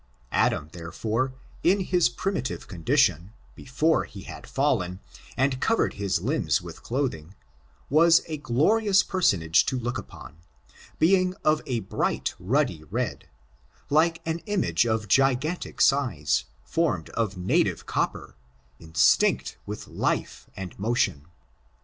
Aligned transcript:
Adam, 0.31 0.67
therefore, 0.71 1.31
hi 1.63 1.73
his 1.75 2.09
primitive 2.09 2.67
condition, 2.67 3.33
before 3.53 4.05
he 4.05 4.23
had 4.23 4.47
fallen, 4.47 4.99
and 5.37 5.61
covered 5.61 5.93
his 5.93 6.21
limbs 6.23 6.59
with 6.59 6.81
clothing, 6.81 7.35
was 7.87 8.23
a 8.25 8.37
glorious 8.37 9.03
personage 9.03 9.63
to 9.63 9.77
look 9.77 9.99
upon— 9.99 10.37
being 10.97 11.35
of 11.43 11.61
a 11.67 11.81
bright 11.81 12.33
ruddy 12.39 12.83
red, 12.85 13.29
like 13.91 14.23
an 14.25 14.39
image 14.47 14.87
of 14.87 15.07
gigantic 15.07 15.79
size, 15.79 16.45
formed 16.63 17.11
of 17.11 17.37
native 17.37 17.85
copper, 17.85 18.35
instinct 18.79 19.59
with 19.67 19.87
life 19.87 20.47
and 20.55 20.79
motion. 20.79 21.27